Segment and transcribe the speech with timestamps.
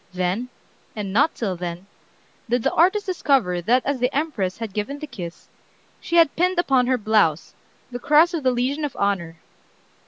[0.15, 0.49] Then,
[0.95, 1.85] and not till then,
[2.49, 5.47] did the artist discover that as the Empress had given the kiss,
[5.99, 7.53] she had pinned upon her blouse
[7.91, 9.35] the Cross of the Legion of Honor."